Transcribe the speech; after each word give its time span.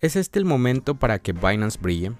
¿Es 0.00 0.14
este 0.14 0.38
el 0.38 0.44
momento 0.44 0.94
para 0.94 1.18
que 1.18 1.32
Binance 1.32 1.80
brille? 1.82 2.12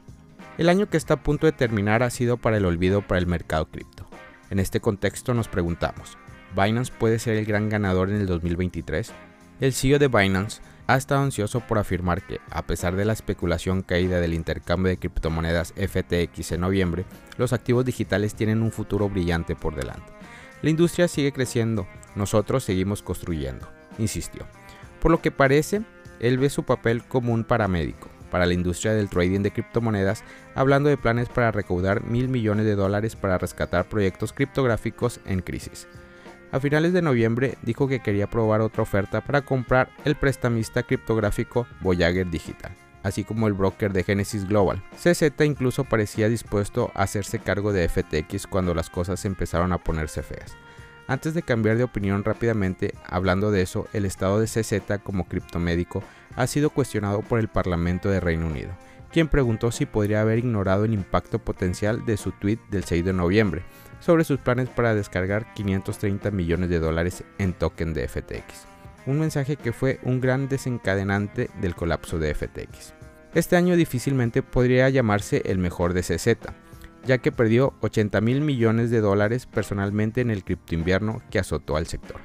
El 0.56 0.68
año 0.68 0.90
que 0.90 0.96
está 0.96 1.14
a 1.14 1.22
punto 1.22 1.46
de 1.46 1.52
terminar 1.52 2.02
ha 2.02 2.10
sido 2.10 2.36
para 2.36 2.56
el 2.56 2.64
olvido 2.64 3.02
para 3.02 3.20
el 3.20 3.28
mercado 3.28 3.66
cripto. 3.66 4.04
En 4.50 4.58
este 4.58 4.80
contexto 4.80 5.32
nos 5.32 5.46
preguntamos, 5.46 6.18
¿Binance 6.56 6.92
puede 6.92 7.20
ser 7.20 7.36
el 7.36 7.44
gran 7.44 7.68
ganador 7.68 8.10
en 8.10 8.16
el 8.16 8.26
2023? 8.26 9.12
El 9.60 9.72
CEO 9.72 10.00
de 10.00 10.08
Binance 10.08 10.60
ha 10.88 10.96
estado 10.96 11.22
ansioso 11.22 11.60
por 11.60 11.78
afirmar 11.78 12.26
que, 12.26 12.40
a 12.50 12.66
pesar 12.66 12.96
de 12.96 13.04
la 13.04 13.12
especulación 13.12 13.82
caída 13.82 14.18
del 14.18 14.34
intercambio 14.34 14.90
de 14.90 14.98
criptomonedas 14.98 15.72
FTX 15.76 16.50
en 16.50 16.62
noviembre, 16.62 17.04
los 17.36 17.52
activos 17.52 17.84
digitales 17.84 18.34
tienen 18.34 18.60
un 18.60 18.72
futuro 18.72 19.08
brillante 19.08 19.54
por 19.54 19.76
delante. 19.76 20.12
La 20.62 20.70
industria 20.70 21.06
sigue 21.06 21.30
creciendo, 21.30 21.86
nosotros 22.16 22.64
seguimos 22.64 23.02
construyendo, 23.02 23.68
insistió. 23.98 24.48
Por 25.00 25.12
lo 25.12 25.22
que 25.22 25.30
parece, 25.30 25.82
él 26.20 26.38
ve 26.38 26.50
su 26.50 26.64
papel 26.64 27.04
como 27.04 27.32
un 27.32 27.44
paramédico 27.44 28.08
para 28.30 28.46
la 28.46 28.54
industria 28.54 28.92
del 28.92 29.08
trading 29.08 29.40
de 29.40 29.50
criptomonedas, 29.50 30.22
hablando 30.54 30.88
de 30.88 30.96
planes 30.96 31.28
para 31.28 31.50
recaudar 31.50 32.04
mil 32.04 32.28
millones 32.28 32.66
de 32.66 32.74
dólares 32.74 33.16
para 33.16 33.38
rescatar 33.38 33.88
proyectos 33.88 34.32
criptográficos 34.32 35.20
en 35.26 35.40
crisis. 35.40 35.88
A 36.50 36.60
finales 36.60 36.92
de 36.92 37.02
noviembre 37.02 37.58
dijo 37.62 37.88
que 37.88 38.00
quería 38.00 38.26
probar 38.26 38.62
otra 38.62 38.82
oferta 38.82 39.20
para 39.20 39.42
comprar 39.42 39.90
el 40.04 40.14
prestamista 40.14 40.82
criptográfico 40.82 41.66
Voyager 41.82 42.30
Digital, 42.30 42.74
así 43.02 43.22
como 43.22 43.48
el 43.48 43.52
broker 43.52 43.92
de 43.92 44.02
Genesis 44.02 44.48
Global. 44.48 44.82
CZ 44.96 45.30
incluso 45.44 45.84
parecía 45.84 46.28
dispuesto 46.28 46.90
a 46.94 47.02
hacerse 47.02 47.38
cargo 47.38 47.72
de 47.72 47.86
FTX 47.88 48.46
cuando 48.46 48.74
las 48.74 48.88
cosas 48.88 49.26
empezaron 49.26 49.72
a 49.72 49.78
ponerse 49.78 50.22
feas. 50.22 50.56
Antes 51.08 51.32
de 51.32 51.42
cambiar 51.42 51.78
de 51.78 51.84
opinión 51.84 52.22
rápidamente, 52.22 52.92
hablando 53.06 53.50
de 53.50 53.62
eso, 53.62 53.88
el 53.94 54.04
estado 54.04 54.38
de 54.38 54.46
CZ 54.46 55.00
como 55.02 55.26
criptomédico 55.26 56.04
ha 56.36 56.46
sido 56.46 56.68
cuestionado 56.68 57.22
por 57.22 57.40
el 57.40 57.48
Parlamento 57.48 58.10
de 58.10 58.20
Reino 58.20 58.46
Unido, 58.46 58.68
quien 59.10 59.28
preguntó 59.28 59.72
si 59.72 59.86
podría 59.86 60.20
haber 60.20 60.38
ignorado 60.38 60.84
el 60.84 60.92
impacto 60.92 61.38
potencial 61.38 62.04
de 62.04 62.18
su 62.18 62.32
tweet 62.32 62.58
del 62.70 62.84
6 62.84 63.06
de 63.06 63.14
noviembre 63.14 63.62
sobre 64.00 64.24
sus 64.24 64.38
planes 64.38 64.68
para 64.68 64.94
descargar 64.94 65.54
530 65.54 66.30
millones 66.30 66.68
de 66.68 66.78
dólares 66.78 67.24
en 67.38 67.54
token 67.54 67.94
de 67.94 68.06
FTX. 68.06 68.66
Un 69.06 69.18
mensaje 69.18 69.56
que 69.56 69.72
fue 69.72 70.00
un 70.02 70.20
gran 70.20 70.50
desencadenante 70.50 71.48
del 71.62 71.74
colapso 71.74 72.18
de 72.18 72.34
FTX. 72.34 72.92
Este 73.32 73.56
año 73.56 73.76
difícilmente 73.76 74.42
podría 74.42 74.90
llamarse 74.90 75.40
el 75.46 75.56
mejor 75.56 75.94
de 75.94 76.02
CZ, 76.02 76.36
ya 77.04 77.18
que 77.18 77.32
perdió 77.32 77.74
80 77.80 78.20
mil 78.20 78.40
millones 78.40 78.90
de 78.90 79.00
dólares 79.00 79.46
personalmente 79.46 80.20
en 80.20 80.30
el 80.30 80.44
cripto 80.44 80.74
invierno 80.74 81.22
que 81.30 81.38
azotó 81.38 81.76
al 81.76 81.86
sector. 81.86 82.20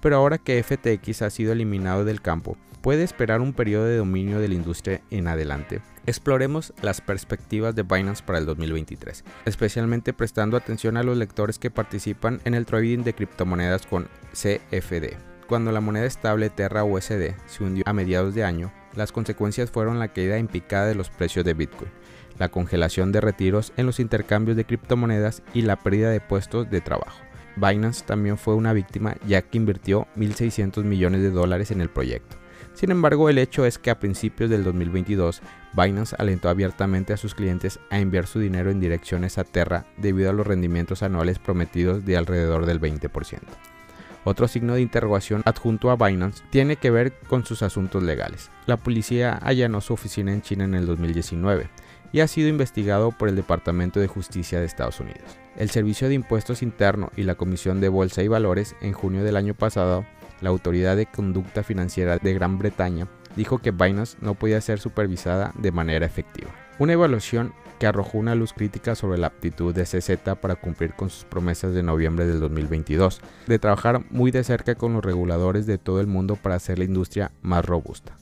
Pero 0.00 0.16
ahora 0.16 0.38
que 0.38 0.62
FTX 0.62 1.22
ha 1.22 1.30
sido 1.30 1.52
eliminado 1.52 2.04
del 2.04 2.20
campo, 2.20 2.56
puede 2.82 3.02
esperar 3.02 3.40
un 3.40 3.54
periodo 3.54 3.86
de 3.86 3.96
dominio 3.96 4.38
de 4.38 4.48
la 4.48 4.54
industria 4.54 5.00
en 5.10 5.26
adelante. 5.26 5.80
Exploremos 6.04 6.74
las 6.82 7.00
perspectivas 7.00 7.74
de 7.74 7.82
Binance 7.82 8.22
para 8.22 8.38
el 8.38 8.44
2023, 8.44 9.24
especialmente 9.46 10.12
prestando 10.12 10.58
atención 10.58 10.98
a 10.98 11.02
los 11.02 11.16
lectores 11.16 11.58
que 11.58 11.70
participan 11.70 12.42
en 12.44 12.52
el 12.52 12.66
trading 12.66 12.98
de 12.98 13.14
criptomonedas 13.14 13.86
con 13.86 14.08
CFD. 14.32 15.16
Cuando 15.48 15.72
la 15.72 15.80
moneda 15.80 16.04
estable 16.04 16.50
Terra 16.50 16.84
USD 16.84 17.32
se 17.46 17.64
hundió 17.64 17.84
a 17.86 17.94
mediados 17.94 18.34
de 18.34 18.44
año, 18.44 18.70
las 18.96 19.12
consecuencias 19.12 19.70
fueron 19.70 19.98
la 19.98 20.08
caída 20.08 20.38
en 20.38 20.48
picada 20.48 20.86
de 20.86 20.94
los 20.94 21.10
precios 21.10 21.44
de 21.44 21.54
Bitcoin, 21.54 21.90
la 22.38 22.48
congelación 22.48 23.12
de 23.12 23.20
retiros 23.20 23.72
en 23.76 23.86
los 23.86 24.00
intercambios 24.00 24.56
de 24.56 24.64
criptomonedas 24.64 25.42
y 25.52 25.62
la 25.62 25.76
pérdida 25.76 26.10
de 26.10 26.20
puestos 26.20 26.70
de 26.70 26.80
trabajo. 26.80 27.18
Binance 27.56 28.04
también 28.04 28.38
fue 28.38 28.54
una 28.54 28.72
víctima 28.72 29.16
ya 29.26 29.42
que 29.42 29.58
invirtió 29.58 30.08
1.600 30.16 30.82
millones 30.84 31.22
de 31.22 31.30
dólares 31.30 31.70
en 31.70 31.80
el 31.80 31.88
proyecto. 31.88 32.36
Sin 32.74 32.90
embargo, 32.90 33.28
el 33.28 33.38
hecho 33.38 33.64
es 33.64 33.78
que 33.78 33.90
a 33.90 34.00
principios 34.00 34.50
del 34.50 34.64
2022, 34.64 35.42
Binance 35.76 36.16
alentó 36.18 36.48
abiertamente 36.48 37.12
a 37.12 37.16
sus 37.16 37.34
clientes 37.36 37.78
a 37.90 38.00
enviar 38.00 38.26
su 38.26 38.40
dinero 38.40 38.70
en 38.70 38.80
direcciones 38.80 39.38
a 39.38 39.44
Terra 39.44 39.86
debido 39.96 40.30
a 40.30 40.32
los 40.32 40.46
rendimientos 40.46 41.04
anuales 41.04 41.38
prometidos 41.38 42.04
de 42.04 42.16
alrededor 42.16 42.66
del 42.66 42.80
20%. 42.80 43.38
Otro 44.24 44.48
signo 44.48 44.74
de 44.74 44.80
interrogación 44.80 45.42
adjunto 45.44 45.90
a 45.90 45.96
Binance 45.96 46.42
tiene 46.50 46.76
que 46.76 46.90
ver 46.90 47.12
con 47.28 47.44
sus 47.44 47.62
asuntos 47.62 48.02
legales. 48.02 48.50
La 48.66 48.78
policía 48.78 49.34
allanó 49.34 49.80
su 49.82 49.92
oficina 49.92 50.32
en 50.32 50.40
China 50.40 50.64
en 50.64 50.74
el 50.74 50.86
2019 50.86 51.68
y 52.12 52.20
ha 52.20 52.28
sido 52.28 52.48
investigado 52.48 53.10
por 53.10 53.28
el 53.28 53.36
Departamento 53.36 54.00
de 54.00 54.06
Justicia 54.06 54.60
de 54.60 54.66
Estados 54.66 55.00
Unidos. 55.00 55.38
El 55.56 55.68
Servicio 55.68 56.08
de 56.08 56.14
Impuestos 56.14 56.62
Interno 56.62 57.10
y 57.16 57.24
la 57.24 57.34
Comisión 57.34 57.80
de 57.80 57.88
Bolsa 57.88 58.22
y 58.22 58.28
Valores 58.28 58.76
en 58.80 58.92
junio 58.92 59.24
del 59.24 59.36
año 59.36 59.54
pasado, 59.54 60.06
la 60.40 60.50
Autoridad 60.50 60.96
de 60.96 61.06
Conducta 61.06 61.62
Financiera 61.62 62.18
de 62.18 62.34
Gran 62.34 62.58
Bretaña 62.58 63.08
dijo 63.36 63.58
que 63.58 63.72
Binance 63.72 64.16
no 64.20 64.34
podía 64.34 64.60
ser 64.60 64.78
supervisada 64.78 65.52
de 65.58 65.72
manera 65.72 66.06
efectiva. 66.06 66.50
Una 66.78 66.94
evaluación 66.94 67.52
que 67.78 67.86
arrojó 67.86 68.18
una 68.18 68.34
luz 68.34 68.52
crítica 68.52 68.94
sobre 68.94 69.18
la 69.18 69.28
aptitud 69.28 69.74
de 69.74 69.84
CZ 69.84 70.36
para 70.40 70.56
cumplir 70.56 70.94
con 70.94 71.10
sus 71.10 71.24
promesas 71.24 71.74
de 71.74 71.82
noviembre 71.82 72.26
del 72.26 72.40
2022, 72.40 73.20
de 73.46 73.58
trabajar 73.58 74.04
muy 74.10 74.30
de 74.30 74.44
cerca 74.44 74.74
con 74.74 74.92
los 74.92 75.04
reguladores 75.04 75.66
de 75.66 75.78
todo 75.78 76.00
el 76.00 76.06
mundo 76.06 76.36
para 76.36 76.56
hacer 76.56 76.78
la 76.78 76.84
industria 76.84 77.32
más 77.42 77.64
robusta. 77.64 78.16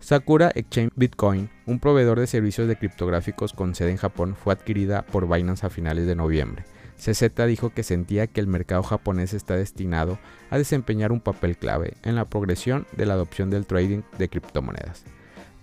Sakura 0.00 0.52
Exchange 0.54 0.92
Bitcoin, 0.94 1.50
un 1.66 1.80
proveedor 1.80 2.20
de 2.20 2.26
servicios 2.26 2.68
de 2.68 2.76
criptográficos 2.76 3.52
con 3.52 3.74
sede 3.74 3.90
en 3.90 3.96
Japón, 3.96 4.36
fue 4.36 4.52
adquirida 4.52 5.02
por 5.02 5.28
Binance 5.28 5.66
a 5.66 5.70
finales 5.70 6.06
de 6.06 6.14
noviembre. 6.14 6.64
CZ 6.98 7.46
dijo 7.46 7.70
que 7.70 7.82
sentía 7.82 8.26
que 8.26 8.40
el 8.40 8.46
mercado 8.46 8.82
japonés 8.82 9.34
está 9.34 9.56
destinado 9.56 10.18
a 10.50 10.58
desempeñar 10.58 11.12
un 11.12 11.20
papel 11.20 11.56
clave 11.56 11.94
en 12.02 12.14
la 12.14 12.24
progresión 12.24 12.86
de 12.96 13.06
la 13.06 13.14
adopción 13.14 13.50
del 13.50 13.66
trading 13.66 14.02
de 14.18 14.28
criptomonedas. 14.28 15.04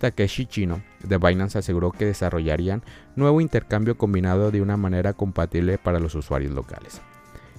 Takeshi 0.04 0.44
Chino 0.44 0.82
de 1.02 1.16
Binance 1.16 1.58
aseguró 1.58 1.90
que 1.90 2.04
desarrollarían 2.04 2.82
nuevo 3.16 3.40
intercambio 3.40 3.96
combinado 3.96 4.50
de 4.50 4.60
una 4.60 4.76
manera 4.76 5.14
compatible 5.14 5.78
para 5.78 5.98
los 5.98 6.14
usuarios 6.14 6.52
locales. 6.52 7.00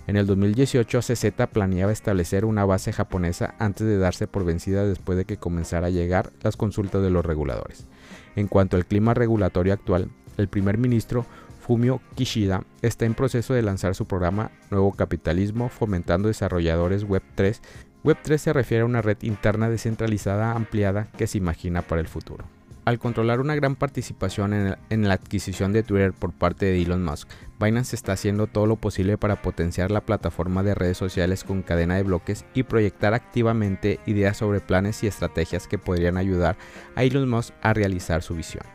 En 0.05 0.15
el 0.15 0.27
2018, 0.27 0.99
CZ 0.99 1.25
planeaba 1.51 1.91
establecer 1.91 2.45
una 2.45 2.63
base 2.63 2.93
japonesa 2.93 3.55
antes 3.57 3.87
de 3.87 3.97
darse 3.97 4.27
por 4.27 4.45
vencida 4.45 4.85
después 4.85 5.17
de 5.17 5.25
que 5.25 5.37
comenzara 5.37 5.87
a 5.87 5.89
llegar 5.89 6.33
las 6.43 6.55
consultas 6.55 7.01
de 7.01 7.09
los 7.09 7.25
reguladores. 7.25 7.87
En 8.35 8.47
cuanto 8.47 8.77
al 8.77 8.85
clima 8.85 9.15
regulatorio 9.15 9.73
actual, 9.73 10.11
el 10.37 10.47
primer 10.47 10.77
ministro 10.77 11.25
Fumio 11.61 11.99
Kishida 12.13 12.63
está 12.83 13.05
en 13.05 13.15
proceso 13.15 13.55
de 13.55 13.63
lanzar 13.63 13.95
su 13.95 14.05
programa 14.05 14.51
Nuevo 14.69 14.91
Capitalismo 14.91 15.69
fomentando 15.69 16.27
desarrolladores 16.27 17.07
Web3. 17.07 17.59
Web3 18.05 18.37
se 18.37 18.53
refiere 18.53 18.83
a 18.83 18.85
una 18.85 19.01
red 19.01 19.17
interna 19.23 19.67
descentralizada 19.67 20.51
ampliada 20.51 21.07
que 21.17 21.25
se 21.25 21.39
imagina 21.39 21.81
para 21.81 22.01
el 22.01 22.07
futuro. 22.07 22.45
Al 22.85 22.99
controlar 22.99 23.39
una 23.39 23.55
gran 23.55 23.75
participación 23.75 24.77
en, 24.91 25.07
la 25.07 25.15
adquisición 25.15 25.73
de 25.73 25.81
Twitter 25.81 26.13
por 26.13 26.31
parte 26.31 26.67
de 26.67 26.79
Elon 26.79 27.03
Musk, 27.03 27.27
Binance 27.59 27.95
está 27.95 28.11
haciendo 28.11 28.45
todo 28.45 28.67
lo 28.67 28.75
posible 28.75 29.17
para 29.17 29.41
potenciar 29.41 29.89
la 29.89 30.01
plataforma 30.01 30.61
de 30.61 30.75
redes 30.75 30.99
sociales 30.99 31.43
con 31.43 31.63
cadena 31.63 31.95
de 31.95 32.03
bloques 32.03 32.45
y 32.53 32.61
proyectar 32.61 33.15
activamente 33.15 33.99
ideas 34.05 34.37
sobre 34.37 34.59
planes 34.59 35.03
y 35.03 35.07
estrategias 35.07 35.67
que 35.67 35.79
podrían 35.79 36.17
ayudar 36.17 36.57
a 36.95 37.01
Elon 37.01 37.27
Musk 37.27 37.55
a 37.63 37.73
realizar 37.73 38.21
su 38.21 38.35
visión. 38.35 38.65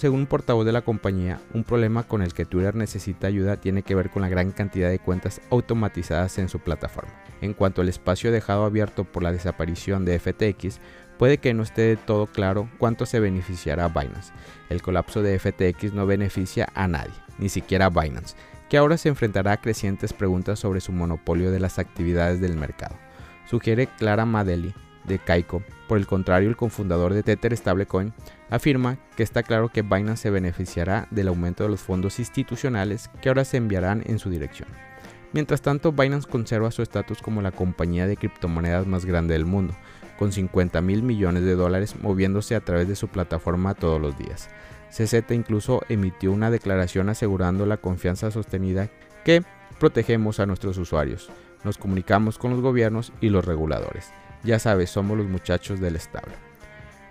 Según 0.00 0.20
un 0.20 0.26
portavoz 0.26 0.64
de 0.64 0.72
la 0.72 0.80
compañía, 0.80 1.42
un 1.52 1.62
problema 1.62 2.04
con 2.04 2.22
el 2.22 2.32
que 2.32 2.46
Twitter 2.46 2.74
necesita 2.74 3.26
ayuda 3.26 3.58
tiene 3.58 3.82
que 3.82 3.94
ver 3.94 4.08
con 4.08 4.22
la 4.22 4.30
gran 4.30 4.50
cantidad 4.50 4.88
de 4.88 4.98
cuentas 4.98 5.42
automatizadas 5.50 6.38
en 6.38 6.48
su 6.48 6.58
plataforma. 6.58 7.12
En 7.42 7.52
cuanto 7.52 7.82
al 7.82 7.90
espacio 7.90 8.32
dejado 8.32 8.64
abierto 8.64 9.04
por 9.04 9.22
la 9.22 9.30
desaparición 9.30 10.06
de 10.06 10.18
FTX, 10.18 10.80
puede 11.18 11.36
que 11.36 11.52
no 11.52 11.62
esté 11.62 11.82
de 11.82 11.96
todo 11.98 12.26
claro 12.26 12.70
cuánto 12.78 13.04
se 13.04 13.20
beneficiará 13.20 13.84
a 13.84 13.88
Binance. 13.88 14.32
El 14.70 14.80
colapso 14.80 15.20
de 15.20 15.38
FTX 15.38 15.92
no 15.92 16.06
beneficia 16.06 16.70
a 16.74 16.88
nadie, 16.88 17.12
ni 17.36 17.50
siquiera 17.50 17.84
a 17.84 17.90
Binance, 17.90 18.36
que 18.70 18.78
ahora 18.78 18.96
se 18.96 19.10
enfrentará 19.10 19.52
a 19.52 19.60
crecientes 19.60 20.14
preguntas 20.14 20.58
sobre 20.58 20.80
su 20.80 20.92
monopolio 20.92 21.50
de 21.50 21.60
las 21.60 21.78
actividades 21.78 22.40
del 22.40 22.56
mercado. 22.56 22.96
Sugiere 23.50 23.86
Clara 23.98 24.24
Madeli, 24.24 24.72
de 25.04 25.18
Kaiko. 25.18 25.62
Por 25.88 25.98
el 25.98 26.06
contrario, 26.06 26.48
el 26.48 26.56
cofundador 26.56 27.12
de 27.12 27.22
Tether 27.22 27.54
Stablecoin 27.54 28.14
afirma 28.50 28.98
que 29.16 29.22
está 29.22 29.42
claro 29.42 29.68
que 29.68 29.82
Binance 29.82 30.22
se 30.22 30.30
beneficiará 30.30 31.08
del 31.10 31.28
aumento 31.28 31.64
de 31.64 31.70
los 31.70 31.80
fondos 31.80 32.18
institucionales 32.18 33.10
que 33.22 33.28
ahora 33.28 33.44
se 33.44 33.56
enviarán 33.56 34.02
en 34.06 34.18
su 34.18 34.30
dirección. 34.30 34.68
Mientras 35.32 35.62
tanto, 35.62 35.92
Binance 35.92 36.28
conserva 36.28 36.70
su 36.70 36.82
estatus 36.82 37.22
como 37.22 37.40
la 37.40 37.52
compañía 37.52 38.06
de 38.06 38.16
criptomonedas 38.16 38.86
más 38.86 39.04
grande 39.04 39.34
del 39.34 39.46
mundo, 39.46 39.74
con 40.18 40.32
50 40.32 40.80
mil 40.82 41.02
millones 41.02 41.44
de 41.44 41.54
dólares 41.54 41.94
moviéndose 42.02 42.56
a 42.56 42.60
través 42.60 42.88
de 42.88 42.96
su 42.96 43.08
plataforma 43.08 43.74
todos 43.74 44.00
los 44.00 44.18
días. 44.18 44.50
CZ 44.90 45.30
incluso 45.30 45.82
emitió 45.88 46.32
una 46.32 46.50
declaración 46.50 47.08
asegurando 47.08 47.64
la 47.64 47.76
confianza 47.76 48.30
sostenida 48.30 48.90
que 49.24 49.44
protegemos 49.78 50.40
a 50.40 50.46
nuestros 50.46 50.76
usuarios, 50.78 51.30
nos 51.64 51.78
comunicamos 51.78 52.38
con 52.38 52.50
los 52.52 52.60
gobiernos 52.60 53.12
y 53.20 53.28
los 53.28 53.44
reguladores. 53.44 54.12
Ya 54.42 54.58
sabes, 54.58 54.90
somos 54.90 55.18
los 55.18 55.26
muchachos 55.26 55.80
del 55.80 55.96
estable. 55.96 56.49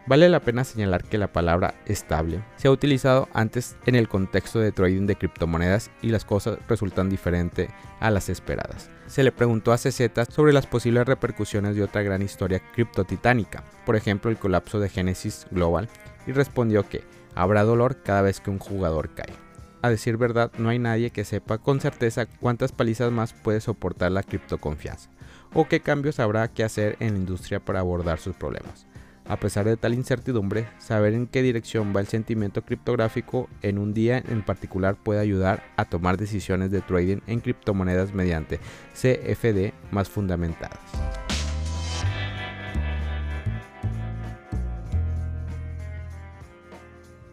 Vale 0.09 0.27
la 0.27 0.39
pena 0.39 0.63
señalar 0.63 1.03
que 1.03 1.19
la 1.19 1.31
palabra 1.31 1.75
estable 1.85 2.44
se 2.56 2.67
ha 2.67 2.71
utilizado 2.71 3.29
antes 3.31 3.75
en 3.85 3.94
el 3.94 4.07
contexto 4.07 4.59
de 4.59 4.71
trading 4.71 5.06
de 5.06 5.15
criptomonedas 5.15 5.91
y 6.01 6.09
las 6.09 6.25
cosas 6.25 6.57
resultan 6.67 7.11
diferentes 7.11 7.69
a 8.00 8.09
las 8.09 8.27
esperadas. 8.27 8.89
Se 9.06 9.21
le 9.21 9.31
preguntó 9.31 9.71
a 9.71 9.77
CZ 9.77 10.09
sobre 10.29 10.51
las 10.51 10.65
posibles 10.65 11.06
repercusiones 11.06 11.75
de 11.75 11.83
otra 11.83 12.01
gran 12.01 12.23
historia 12.23 12.59
criptotitánica, 12.73 13.63
por 13.85 13.95
ejemplo 13.95 14.31
el 14.31 14.38
colapso 14.38 14.79
de 14.79 14.89
Genesis 14.89 15.45
Global, 15.51 15.88
y 16.25 16.31
respondió 16.31 16.89
que 16.89 17.03
habrá 17.35 17.63
dolor 17.63 18.01
cada 18.01 18.23
vez 18.23 18.39
que 18.39 18.50
un 18.50 18.57
jugador 18.57 19.13
cae. 19.13 19.35
A 19.83 19.91
decir 19.91 20.17
verdad, 20.17 20.51
no 20.57 20.69
hay 20.69 20.79
nadie 20.79 21.12
que 21.12 21.23
sepa 21.23 21.59
con 21.59 21.81
certeza 21.81 22.25
cuántas 22.25 22.71
palizas 22.71 23.12
más 23.12 23.33
puede 23.33 23.62
soportar 23.62 24.12
la 24.12 24.23
criptoconfianza 24.23 25.12
o 25.53 25.67
qué 25.67 25.81
cambios 25.81 26.19
habrá 26.19 26.47
que 26.47 26.63
hacer 26.63 26.97
en 27.00 27.13
la 27.13 27.19
industria 27.19 27.59
para 27.59 27.81
abordar 27.81 28.17
sus 28.17 28.35
problemas. 28.35 28.88
A 29.29 29.37
pesar 29.37 29.63
de 29.65 29.77
tal 29.77 29.93
incertidumbre, 29.93 30.67
saber 30.79 31.13
en 31.13 31.27
qué 31.27 31.43
dirección 31.43 31.93
va 31.95 32.01
el 32.01 32.07
sentimiento 32.07 32.63
criptográfico 32.63 33.47
en 33.61 33.77
un 33.77 33.93
día 33.93 34.17
en 34.17 34.41
particular 34.41 34.95
puede 34.95 35.19
ayudar 35.19 35.63
a 35.77 35.85
tomar 35.85 36.17
decisiones 36.17 36.71
de 36.71 36.81
trading 36.81 37.19
en 37.27 37.39
criptomonedas 37.39 38.11
mediante 38.11 38.59
CFD 38.95 39.71
más 39.91 40.09
fundamentadas. 40.09 40.79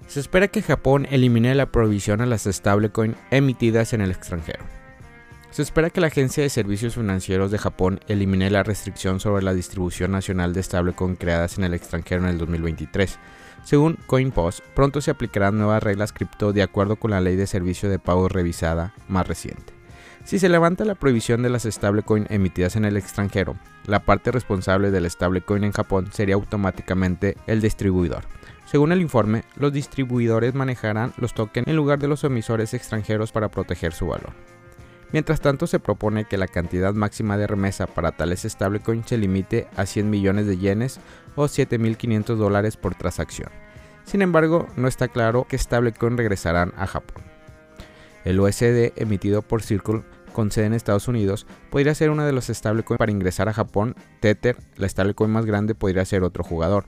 Se 0.06 0.20
espera 0.20 0.48
que 0.48 0.60
Japón 0.60 1.06
elimine 1.10 1.54
la 1.54 1.72
provisión 1.72 2.20
a 2.20 2.26
las 2.26 2.44
stablecoin 2.44 3.16
emitidas 3.31 3.94
en 3.94 4.02
el 4.02 4.10
extranjero. 4.10 4.75
Se 5.56 5.62
espera 5.62 5.88
que 5.88 6.03
la 6.03 6.08
Agencia 6.08 6.43
de 6.43 6.50
Servicios 6.50 6.97
Financieros 6.97 7.50
de 7.50 7.56
Japón 7.56 7.99
elimine 8.08 8.50
la 8.50 8.62
restricción 8.62 9.20
sobre 9.20 9.43
la 9.43 9.55
distribución 9.55 10.12
nacional 10.12 10.53
de 10.53 10.62
stablecoin 10.62 11.17
creadas 11.17 11.56
en 11.56 11.64
el 11.64 11.73
extranjero 11.73 12.25
en 12.25 12.29
el 12.29 12.37
2023. 12.37 13.19
Según 13.64 13.97
CoinPost, 14.06 14.61
pronto 14.75 15.00
se 15.00 15.11
aplicarán 15.11 15.56
nuevas 15.56 15.82
reglas 15.82 16.12
cripto 16.12 16.53
de 16.53 16.62
acuerdo 16.62 16.97
con 16.97 17.12
la 17.12 17.23
ley 17.23 17.37
de 17.37 17.47
servicio 17.47 17.88
de 17.88 17.99
pago 17.99 18.29
revisada 18.29 18.93
más 19.08 19.26
reciente. 19.26 19.73
Si 20.25 20.38
se 20.38 20.50
levanta 20.50 20.85
la 20.85 20.94
prohibición 20.94 21.43
de 21.43 21.49
las 21.49 21.62
stablecoin 21.62 22.26
emitidas 22.29 22.76
en 22.76 22.85
el 22.85 22.99
extranjero, 22.99 23.56
la 23.87 24.00
parte 24.00 24.32
responsable 24.32 24.91
del 24.91 25.11
stablecoin 25.11 25.64
en 25.64 25.73
Japón 25.73 26.11
sería 26.12 26.35
automáticamente 26.35 27.35
el 27.47 27.62
distribuidor. 27.62 28.25
Según 28.67 28.93
el 28.93 29.00
informe, 29.00 29.44
los 29.56 29.73
distribuidores 29.73 30.53
manejarán 30.53 31.14
los 31.17 31.32
tokens 31.32 31.67
en 31.67 31.76
lugar 31.76 31.99
de 31.99 32.08
los 32.08 32.25
emisores 32.25 32.75
extranjeros 32.75 33.32
para 33.32 33.49
proteger 33.49 33.94
su 33.94 34.08
valor. 34.08 34.35
Mientras 35.12 35.41
tanto, 35.41 35.67
se 35.67 35.79
propone 35.79 36.25
que 36.25 36.37
la 36.37 36.49
cantidad 36.49 36.93
máxima 36.93 37.37
de 37.37 37.47
remesa 37.47 37.87
para 37.87 38.12
tales 38.12 38.43
stablecoins 38.43 39.06
se 39.06 39.19
limite 39.19 39.69
a 39.76 39.87
100 39.87 40.11
millones 40.11 40.47
de 40.47 40.58
yenes 40.58 41.00
o 41.37 41.44
7.500 41.44 42.37
dólares 42.37 42.76
por 42.76 42.94
transacción. 42.94 43.50
Sin 44.05 44.23
embargo, 44.23 44.69
no 44.76 44.88
está 44.88 45.08
claro 45.08 45.47
qué 45.49 45.58
stablecoin 45.58 46.17
regresarán 46.17 46.73
a 46.76 46.87
Japón. 46.87 47.25
El 48.25 48.41
USD 48.41 48.93
emitido 48.97 49.43
por 49.43 49.62
Circle 49.62 50.03
con 50.32 50.50
sede 50.50 50.67
en 50.67 50.75
Estados 50.75 51.08
Unidos 51.08 51.47
podría 51.70 51.94
ser 51.94 52.11
uno 52.11 52.26
de 52.26 52.32
los 52.32 52.47
stablecoins 52.47 52.99
para 52.99 53.12
ingresar 53.12 53.49
a 53.49 53.53
Japón. 53.53 53.94
Tether, 54.20 54.56
la 54.76 54.88
stablecoin 54.88 55.31
más 55.31 55.47
grande, 55.47 55.75
podría 55.75 56.05
ser 56.05 56.25
otro 56.25 56.44
jugador. 56.44 56.85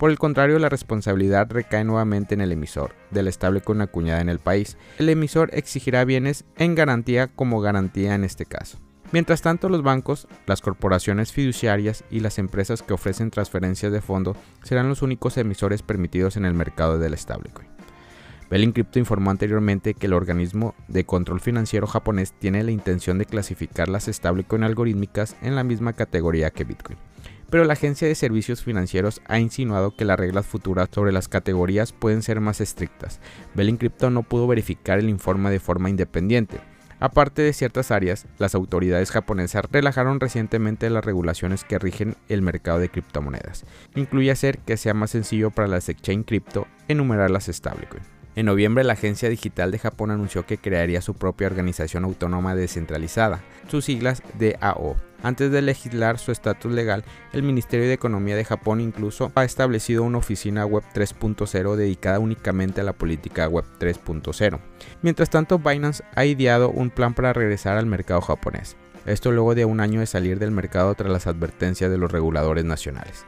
Por 0.00 0.10
el 0.10 0.18
contrario, 0.18 0.58
la 0.58 0.70
responsabilidad 0.70 1.50
recae 1.50 1.84
nuevamente 1.84 2.32
en 2.32 2.40
el 2.40 2.52
emisor 2.52 2.94
del 3.10 3.30
con 3.62 3.82
acuñada 3.82 4.22
en 4.22 4.30
el 4.30 4.38
país. 4.38 4.78
El 4.98 5.10
emisor 5.10 5.50
exigirá 5.52 6.06
bienes 6.06 6.46
en 6.56 6.74
garantía 6.74 7.26
como 7.26 7.60
garantía 7.60 8.14
en 8.14 8.24
este 8.24 8.46
caso. 8.46 8.78
Mientras 9.12 9.42
tanto, 9.42 9.68
los 9.68 9.82
bancos, 9.82 10.26
las 10.46 10.62
corporaciones 10.62 11.32
fiduciarias 11.32 12.02
y 12.10 12.20
las 12.20 12.38
empresas 12.38 12.82
que 12.82 12.94
ofrecen 12.94 13.30
transferencias 13.30 13.92
de 13.92 14.00
fondo 14.00 14.38
serán 14.62 14.88
los 14.88 15.02
únicos 15.02 15.36
emisores 15.36 15.82
permitidos 15.82 16.38
en 16.38 16.46
el 16.46 16.54
mercado 16.54 16.98
del 16.98 17.18
stablecoin. 17.18 17.68
Belling 18.48 18.72
Crypto 18.72 18.98
informó 18.98 19.30
anteriormente 19.30 19.92
que 19.92 20.06
el 20.06 20.14
organismo 20.14 20.74
de 20.88 21.04
control 21.04 21.40
financiero 21.40 21.86
japonés 21.86 22.32
tiene 22.32 22.64
la 22.64 22.70
intención 22.70 23.18
de 23.18 23.26
clasificar 23.26 23.90
las 23.90 24.06
stablecoin 24.06 24.64
algorítmicas 24.64 25.36
en 25.42 25.56
la 25.56 25.62
misma 25.62 25.92
categoría 25.92 26.50
que 26.50 26.64
Bitcoin 26.64 26.96
pero 27.50 27.64
la 27.64 27.72
Agencia 27.72 28.06
de 28.08 28.14
Servicios 28.14 28.62
Financieros 28.62 29.20
ha 29.26 29.38
insinuado 29.38 29.94
que 29.94 30.04
las 30.04 30.18
reglas 30.18 30.46
futuras 30.46 30.88
sobre 30.92 31.12
las 31.12 31.28
categorías 31.28 31.92
pueden 31.92 32.22
ser 32.22 32.40
más 32.40 32.60
estrictas. 32.60 33.20
Belling 33.54 33.76
Crypto 33.76 34.10
no 34.10 34.22
pudo 34.22 34.46
verificar 34.46 34.98
el 34.98 35.08
informe 35.08 35.50
de 35.50 35.60
forma 35.60 35.90
independiente. 35.90 36.60
Aparte 37.00 37.40
de 37.40 37.54
ciertas 37.54 37.90
áreas, 37.90 38.26
las 38.38 38.54
autoridades 38.54 39.10
japonesas 39.10 39.64
relajaron 39.72 40.20
recientemente 40.20 40.90
las 40.90 41.04
regulaciones 41.04 41.64
que 41.64 41.78
rigen 41.78 42.14
el 42.28 42.42
mercado 42.42 42.78
de 42.78 42.90
criptomonedas. 42.90 43.64
Incluye 43.94 44.30
hacer 44.30 44.58
que 44.58 44.76
sea 44.76 44.92
más 44.92 45.10
sencillo 45.10 45.50
para 45.50 45.66
las 45.66 45.88
exchange 45.88 46.26
cripto 46.26 46.66
enumerar 46.88 47.30
las 47.30 47.46
stablecoin. 47.46 48.02
En 48.36 48.46
noviembre, 48.46 48.84
la 48.84 48.92
Agencia 48.92 49.28
Digital 49.28 49.72
de 49.72 49.78
Japón 49.78 50.10
anunció 50.10 50.46
que 50.46 50.58
crearía 50.58 51.00
su 51.00 51.14
propia 51.14 51.48
organización 51.48 52.04
autónoma 52.04 52.54
descentralizada, 52.54 53.40
sus 53.68 53.86
siglas 53.86 54.22
DAO, 54.38 54.96
antes 55.22 55.50
de 55.50 55.62
legislar 55.62 56.18
su 56.18 56.32
estatus 56.32 56.72
legal, 56.72 57.04
el 57.32 57.42
Ministerio 57.42 57.86
de 57.86 57.94
Economía 57.94 58.36
de 58.36 58.44
Japón 58.44 58.80
incluso 58.80 59.32
ha 59.34 59.44
establecido 59.44 60.02
una 60.02 60.18
oficina 60.18 60.66
Web 60.66 60.84
3.0 60.94 61.76
dedicada 61.76 62.18
únicamente 62.18 62.80
a 62.80 62.84
la 62.84 62.92
política 62.92 63.48
Web 63.48 63.64
3.0. 63.78 64.58
Mientras 65.02 65.30
tanto, 65.30 65.58
Binance 65.58 66.04
ha 66.14 66.24
ideado 66.24 66.70
un 66.70 66.90
plan 66.90 67.14
para 67.14 67.32
regresar 67.32 67.76
al 67.76 67.86
mercado 67.86 68.20
japonés. 68.20 68.76
Esto 69.06 69.32
luego 69.32 69.54
de 69.54 69.64
un 69.64 69.80
año 69.80 70.00
de 70.00 70.06
salir 70.06 70.38
del 70.38 70.50
mercado 70.50 70.94
tras 70.94 71.10
las 71.10 71.26
advertencias 71.26 71.90
de 71.90 71.98
los 71.98 72.12
reguladores 72.12 72.64
nacionales. 72.64 73.24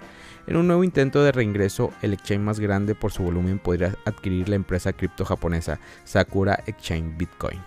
En 0.47 0.57
un 0.57 0.67
nuevo 0.67 0.83
intento 0.85 1.23
de 1.23 1.33
reingreso, 1.33 1.93
el 2.03 2.13
exchange 2.13 2.43
más 2.43 2.59
grande 2.59 2.95
por 2.95 3.13
su 3.13 3.23
volumen 3.23 3.59
podría 3.59 3.95
adquirir 4.05 4.49
la 4.49 4.57
empresa 4.57 4.93
cripto 4.93 5.25
japonesa 5.25 5.79
Sakura 6.05 6.59
Exchange 6.67 7.17
Bitcoin. 7.17 7.61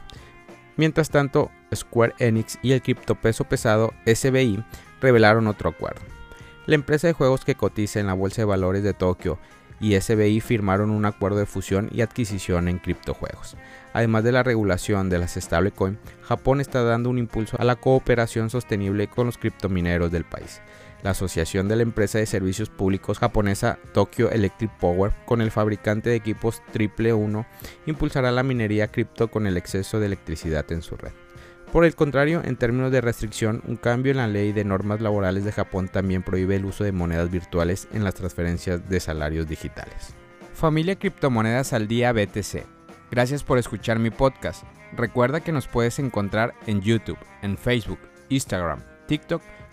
Mientras 0.77 1.09
tanto, 1.09 1.51
Square 1.73 2.13
Enix 2.19 2.59
y 2.61 2.73
el 2.73 2.81
criptopeso 2.81 3.45
pesado 3.45 3.93
SBI 4.05 4.63
revelaron 5.01 5.47
otro 5.47 5.69
acuerdo. 5.69 6.01
La 6.65 6.75
empresa 6.75 7.07
de 7.07 7.13
juegos 7.13 7.45
que 7.45 7.55
cotiza 7.55 7.99
en 7.99 8.07
la 8.07 8.13
Bolsa 8.13 8.41
de 8.41 8.45
Valores 8.45 8.83
de 8.83 8.93
Tokio 8.93 9.37
y 9.79 9.99
SBI 9.99 10.39
firmaron 10.41 10.89
un 10.89 11.05
acuerdo 11.05 11.37
de 11.37 11.45
fusión 11.45 11.89
y 11.93 12.01
adquisición 12.01 12.67
en 12.67 12.79
criptojuegos. 12.79 13.55
Además 13.93 14.23
de 14.23 14.31
la 14.31 14.43
regulación 14.43 15.09
de 15.09 15.19
las 15.19 15.35
stablecoin, 15.35 15.99
Japón 16.23 16.61
está 16.61 16.83
dando 16.83 17.09
un 17.09 17.19
impulso 17.19 17.57
a 17.59 17.65
la 17.65 17.75
cooperación 17.75 18.49
sostenible 18.49 19.07
con 19.07 19.27
los 19.27 19.37
criptomineros 19.37 20.11
del 20.11 20.23
país 20.23 20.61
la 21.05 21.11
asociación 21.11 21.67
de 21.67 21.75
la 21.75 21.83
empresa 21.83 22.17
de 22.17 22.25
servicios 22.25 22.69
públicos 22.69 23.19
japonesa 23.19 23.77
Tokyo 23.93 24.31
Electric 24.31 24.71
Power 24.79 25.13
con 25.27 25.39
el 25.39 25.51
fabricante 25.51 26.09
de 26.09 26.15
equipos 26.15 26.63
Triple 26.73 27.13
1 27.13 27.45
impulsará 27.85 28.31
la 28.31 28.41
minería 28.41 28.87
cripto 28.87 29.29
con 29.29 29.45
el 29.45 29.55
exceso 29.55 29.99
de 29.99 30.07
electricidad 30.07 30.69
en 30.71 30.81
su 30.81 30.97
red. 30.97 31.11
Por 31.71 31.85
el 31.85 31.93
contrario, 31.93 32.41
en 32.43 32.55
términos 32.55 32.91
de 32.91 33.01
restricción, 33.01 33.61
un 33.67 33.75
cambio 33.75 34.13
en 34.13 34.17
la 34.17 34.27
ley 34.27 34.51
de 34.51 34.63
normas 34.63 34.99
laborales 34.99 35.45
de 35.45 35.51
Japón 35.51 35.89
también 35.89 36.23
prohíbe 36.23 36.55
el 36.55 36.65
uso 36.65 36.83
de 36.83 36.91
monedas 36.91 37.29
virtuales 37.29 37.87
en 37.93 38.03
las 38.03 38.15
transferencias 38.15 38.89
de 38.89 38.99
salarios 38.99 39.47
digitales. 39.47 40.15
Familia 40.55 40.95
Criptomonedas 40.95 41.73
al 41.73 41.87
Día 41.87 42.13
BTC. 42.13 42.65
Gracias 43.11 43.43
por 43.43 43.59
escuchar 43.59 43.99
mi 43.99 44.09
podcast. 44.09 44.63
Recuerda 44.97 45.41
que 45.41 45.51
nos 45.51 45.67
puedes 45.67 45.99
encontrar 45.99 46.55
en 46.65 46.81
YouTube, 46.81 47.19
en 47.43 47.59
Facebook, 47.59 47.99
Instagram, 48.29 48.79
TikTok 49.07 49.43